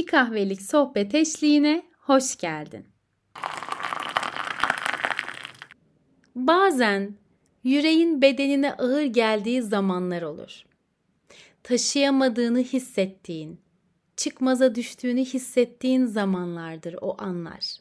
Bir 0.00 0.06
kahvelik 0.06 0.62
sohbet 0.62 1.14
eşliğine 1.14 1.82
hoş 1.98 2.36
geldin. 2.36 2.86
Bazen 6.34 7.14
yüreğin 7.64 8.22
bedenine 8.22 8.74
ağır 8.74 9.02
geldiği 9.02 9.62
zamanlar 9.62 10.22
olur. 10.22 10.62
Taşıyamadığını 11.62 12.58
hissettiğin, 12.58 13.60
çıkmaza 14.16 14.74
düştüğünü 14.74 15.24
hissettiğin 15.24 16.06
zamanlardır 16.06 16.96
o 17.00 17.16
anlar. 17.22 17.76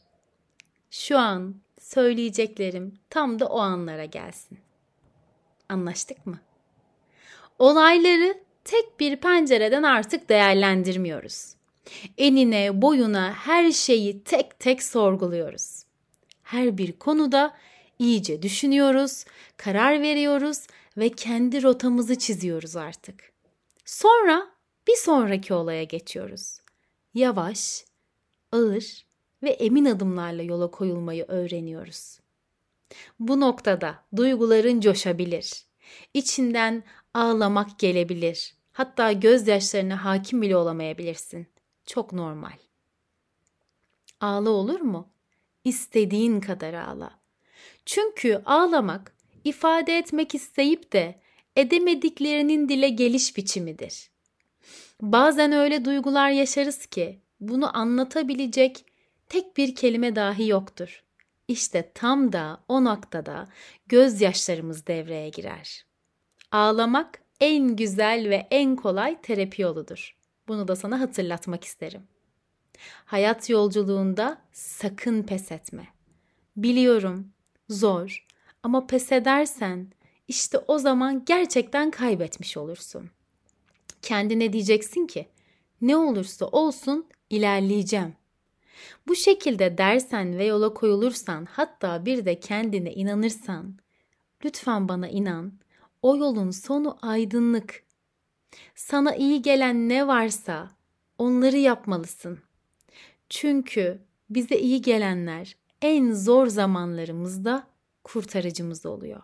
Şu 0.91 1.17
an 1.17 1.55
söyleyeceklerim 1.79 2.99
tam 3.09 3.39
da 3.39 3.47
o 3.47 3.59
anlara 3.59 4.05
gelsin. 4.05 4.59
Anlaştık 5.69 6.25
mı? 6.25 6.39
Olayları 7.59 8.43
tek 8.63 8.99
bir 8.99 9.15
pencereden 9.15 9.83
artık 9.83 10.29
değerlendirmiyoruz. 10.29 11.58
Enine, 12.17 12.81
boyuna 12.81 13.33
her 13.33 13.71
şeyi 13.71 14.23
tek 14.23 14.59
tek 14.59 14.83
sorguluyoruz. 14.83 15.83
Her 16.43 16.77
bir 16.77 16.91
konuda 16.91 17.57
iyice 17.99 18.41
düşünüyoruz, 18.41 19.25
karar 19.57 20.01
veriyoruz 20.01 20.67
ve 20.97 21.09
kendi 21.09 21.63
rotamızı 21.63 22.17
çiziyoruz 22.17 22.75
artık. 22.75 23.31
Sonra 23.85 24.47
bir 24.87 24.95
sonraki 24.95 25.53
olaya 25.53 25.83
geçiyoruz. 25.83 26.59
Yavaş, 27.13 27.85
ağır 28.51 29.05
ve 29.43 29.49
emin 29.49 29.85
adımlarla 29.85 30.43
yola 30.43 30.71
koyulmayı 30.71 31.25
öğreniyoruz. 31.27 32.19
Bu 33.19 33.39
noktada 33.39 34.03
duyguların 34.15 34.81
coşabilir. 34.81 35.65
İçinden 36.13 36.83
ağlamak 37.13 37.79
gelebilir. 37.79 38.53
Hatta 38.71 39.11
gözyaşlarına 39.11 40.05
hakim 40.05 40.41
bile 40.41 40.57
olamayabilirsin. 40.57 41.47
Çok 41.89 42.13
normal. 42.13 42.57
Ağla 44.19 44.49
olur 44.49 44.79
mu? 44.79 45.09
İstediğin 45.63 46.39
kadar 46.39 46.73
ağla. 46.73 47.19
Çünkü 47.85 48.41
ağlamak 48.45 49.15
ifade 49.43 49.97
etmek 49.97 50.35
isteyip 50.35 50.93
de 50.93 51.19
edemediklerinin 51.55 52.69
dile 52.69 52.89
geliş 52.89 53.37
biçimidir. 53.37 54.09
Bazen 55.01 55.51
öyle 55.51 55.85
duygular 55.85 56.29
yaşarız 56.29 56.85
ki 56.85 57.19
bunu 57.39 57.77
anlatabilecek 57.77 58.85
tek 59.29 59.57
bir 59.57 59.75
kelime 59.75 60.15
dahi 60.15 60.47
yoktur. 60.47 61.03
İşte 61.47 61.91
tam 61.95 62.33
da 62.33 62.63
o 62.67 62.83
noktada 62.83 63.47
gözyaşlarımız 63.87 64.87
devreye 64.87 65.29
girer. 65.29 65.85
Ağlamak 66.51 67.21
en 67.39 67.75
güzel 67.75 68.29
ve 68.29 68.47
en 68.51 68.75
kolay 68.75 69.21
terapi 69.21 69.61
yoludur. 69.61 70.18
Bunu 70.49 70.67
da 70.67 70.75
sana 70.75 70.99
hatırlatmak 70.99 71.63
isterim. 71.63 72.01
Hayat 73.05 73.49
yolculuğunda 73.49 74.41
sakın 74.51 75.23
pes 75.23 75.51
etme. 75.51 75.87
Biliyorum 76.57 77.27
zor 77.69 78.25
ama 78.63 78.87
pes 78.87 79.11
edersen 79.11 79.87
işte 80.27 80.57
o 80.57 80.77
zaman 80.77 81.25
gerçekten 81.25 81.91
kaybetmiş 81.91 82.57
olursun. 82.57 83.09
Kendine 84.01 84.53
diyeceksin 84.53 85.07
ki 85.07 85.27
ne 85.81 85.97
olursa 85.97 86.45
olsun 86.45 87.07
ilerleyeceğim. 87.29 88.13
Bu 89.07 89.15
şekilde 89.15 89.77
dersen 89.77 90.37
ve 90.37 90.45
yola 90.45 90.73
koyulursan 90.73 91.45
hatta 91.45 92.05
bir 92.05 92.25
de 92.25 92.39
kendine 92.39 92.93
inanırsan 92.93 93.75
lütfen 94.45 94.89
bana 94.89 95.07
inan 95.07 95.53
o 96.01 96.17
yolun 96.17 96.51
sonu 96.51 96.97
aydınlık. 97.01 97.88
Sana 98.75 99.15
iyi 99.15 99.41
gelen 99.41 99.89
ne 99.89 100.07
varsa 100.07 100.71
onları 101.17 101.57
yapmalısın. 101.57 102.39
Çünkü 103.29 103.99
bize 104.29 104.59
iyi 104.59 104.81
gelenler 104.81 105.55
en 105.81 106.11
zor 106.13 106.47
zamanlarımızda 106.47 107.67
kurtarıcımız 108.03 108.85
oluyor. 108.85 109.21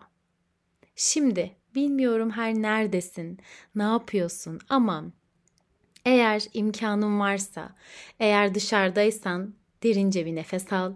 Şimdi 0.96 1.56
bilmiyorum 1.74 2.30
her 2.30 2.54
neredesin, 2.54 3.38
ne 3.74 3.82
yapıyorsun 3.82 4.60
ama 4.68 5.04
eğer 6.04 6.42
imkanın 6.54 7.20
varsa, 7.20 7.74
eğer 8.20 8.54
dışarıdaysan 8.54 9.54
derince 9.82 10.26
bir 10.26 10.34
nefes 10.34 10.72
al. 10.72 10.92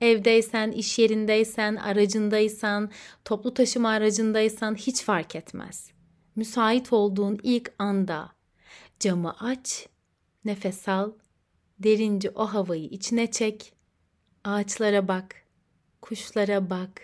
Evdeysen, 0.00 0.72
iş 0.72 0.98
yerindeysen, 0.98 1.76
aracındaysan, 1.76 2.90
toplu 3.24 3.54
taşıma 3.54 3.88
aracındaysan 3.88 4.74
hiç 4.74 5.02
fark 5.02 5.36
etmez. 5.36 5.90
Müsait 6.38 6.92
olduğun 6.92 7.38
ilk 7.42 7.72
anda 7.78 8.32
camı 9.00 9.36
aç, 9.40 9.88
nefes 10.44 10.88
al, 10.88 11.12
derince 11.78 12.30
o 12.30 12.46
havayı 12.46 12.84
içine 12.84 13.30
çek, 13.30 13.72
ağaçlara 14.44 15.08
bak, 15.08 15.42
kuşlara 16.02 16.70
bak, 16.70 17.02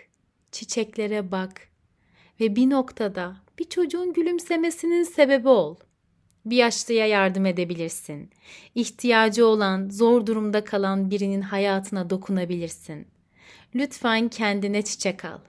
çiçeklere 0.51 1.31
bak 1.31 1.69
ve 2.39 2.55
bir 2.55 2.69
noktada 2.69 3.35
bir 3.59 3.63
çocuğun 3.63 4.13
gülümsemesinin 4.13 5.03
sebebi 5.03 5.47
ol. 5.47 5.75
Bir 6.45 6.57
yaşlıya 6.57 7.05
yardım 7.05 7.45
edebilirsin. 7.45 8.29
İhtiyacı 8.75 9.45
olan, 9.45 9.89
zor 9.89 10.25
durumda 10.25 10.63
kalan 10.63 11.11
birinin 11.11 11.41
hayatına 11.41 12.09
dokunabilirsin. 12.09 13.07
Lütfen 13.75 14.29
kendine 14.29 14.81
çiçek 14.81 15.25
al. 15.25 15.39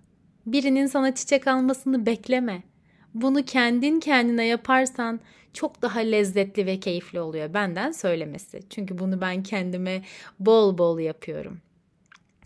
Birinin 0.47 0.87
sana 0.87 1.15
çiçek 1.15 1.47
almasını 1.47 2.07
bekleme. 2.07 2.76
Bunu 3.23 3.45
kendin 3.45 4.01
kendine 4.01 4.47
yaparsan 4.47 5.21
çok 5.53 5.83
daha 5.83 6.01
lezzetli 6.01 6.67
ve 6.67 6.81
keyifli 6.81 7.21
oluyor 7.21 7.55
benden 7.55 7.93
söylemesi. 7.93 8.63
Çünkü 8.71 8.99
bunu 8.99 9.21
ben 9.21 9.43
kendime 9.43 10.05
bol 10.41 10.79
bol 10.79 10.99
yapıyorum. 10.99 11.61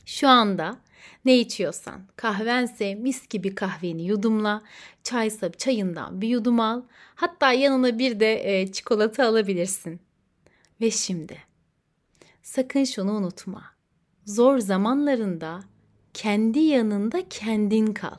Şu 0.06 0.28
anda 0.28 0.76
ne 1.24 1.38
içiyorsan, 1.38 2.00
kahvense 2.16 2.94
mis 2.94 3.28
gibi 3.28 3.54
kahveni 3.54 4.02
yudumla, 4.02 4.62
çaysa 5.04 5.52
çayından 5.52 6.20
bir 6.20 6.28
yudum 6.28 6.60
al. 6.60 6.82
Hatta 7.14 7.52
yanına 7.52 7.98
bir 7.98 8.20
de 8.20 8.60
e, 8.60 8.72
çikolata 8.72 9.26
alabilirsin. 9.26 10.00
Ve 10.80 10.90
şimdi 10.90 11.38
sakın 12.42 12.84
şunu 12.84 13.12
unutma. 13.12 13.62
Zor 14.24 14.58
zamanlarında 14.58 15.60
kendi 16.14 16.58
yanında 16.58 17.28
kendin 17.28 17.86
kal. 17.86 18.18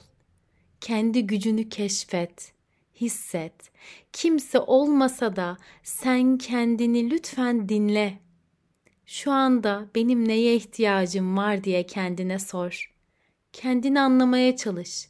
Kendi 0.82 1.28
gücünü 1.28 1.70
keşfet, 1.70 2.54
hisset. 2.96 3.72
Kimse 4.14 4.60
olmasa 4.60 5.36
da 5.36 5.58
sen 5.84 6.38
kendini 6.38 7.10
lütfen 7.10 7.70
dinle 7.70 8.20
şu 9.06 9.32
anda 9.32 9.90
benim 9.96 10.28
neye 10.28 10.56
ihtiyacım 10.56 11.38
var 11.38 11.64
diye 11.64 11.86
kendine 11.86 12.40
sor. 12.40 12.94
Kendini 13.54 14.00
anlamaya 14.00 14.56
çalış 14.56 15.10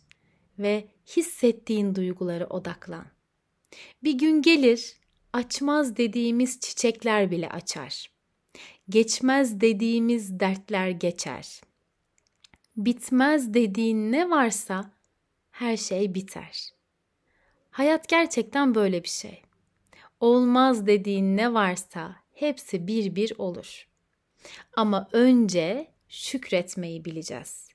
ve 0.59 0.87
hissettiğin 1.17 1.95
duygulara 1.95 2.47
odaklan. 2.47 3.05
Bir 4.03 4.13
gün 4.13 4.41
gelir, 4.41 4.93
açmaz 5.33 5.97
dediğimiz 5.97 6.59
çiçekler 6.59 7.31
bile 7.31 7.49
açar. 7.49 8.11
Geçmez 8.89 9.61
dediğimiz 9.61 10.39
dertler 10.39 10.89
geçer. 10.89 11.61
Bitmez 12.77 13.53
dediğin 13.53 14.11
ne 14.11 14.29
varsa 14.29 14.91
her 15.51 15.77
şey 15.77 16.15
biter. 16.15 16.69
Hayat 17.71 18.07
gerçekten 18.07 18.75
böyle 18.75 19.03
bir 19.03 19.09
şey. 19.09 19.41
Olmaz 20.19 20.87
dediğin 20.87 21.37
ne 21.37 21.53
varsa 21.53 22.15
hepsi 22.33 22.87
bir 22.87 23.15
bir 23.15 23.33
olur. 23.37 23.87
Ama 24.73 25.09
önce 25.11 25.87
şükretmeyi 26.09 27.05
bileceğiz. 27.05 27.69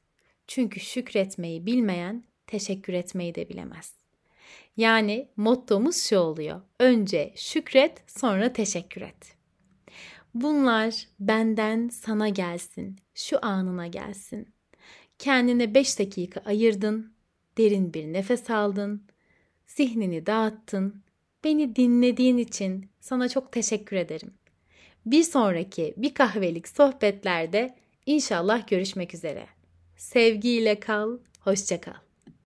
Çünkü 0.47 0.81
şükretmeyi 0.81 1.67
bilmeyen 1.67 2.25
teşekkür 2.47 2.93
etmeyi 2.93 3.35
de 3.35 3.49
bilemez. 3.49 3.95
Yani 4.77 5.29
mottomuz 5.37 6.05
şu 6.05 6.19
oluyor. 6.19 6.61
Önce 6.81 7.33
şükret, 7.37 8.05
sonra 8.07 8.53
teşekkür 8.53 9.03
et. 9.03 9.37
Bunlar 10.35 10.95
benden 11.21 11.89
sana 11.89 12.29
gelsin, 12.29 12.97
şu 13.15 13.39
anına 13.43 13.87
gelsin. 13.87 14.49
Kendine 15.19 15.75
5 15.75 15.99
dakika 15.99 16.41
ayırdın, 16.41 17.16
derin 17.59 17.95
bir 17.95 18.13
nefes 18.13 18.51
aldın, 18.51 19.03
zihnini 19.67 20.27
dağıttın. 20.27 21.03
Beni 21.45 21.77
dinlediğin 21.77 22.39
için 22.39 22.87
sana 23.01 23.29
çok 23.29 23.53
teşekkür 23.53 23.97
ederim. 23.97 24.35
Bir 25.07 25.23
sonraki 25.23 25.95
bir 25.97 26.15
kahvelik 26.15 26.69
sohbetlerde 26.69 27.77
inşallah 28.07 28.69
görüşmek 28.69 29.15
üzere. 29.15 29.47
Sevgiyle 29.97 30.81
kal, 30.81 31.19
hoşça 31.41 31.81
kal. 31.81 32.06